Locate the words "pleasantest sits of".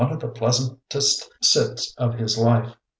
0.27-2.15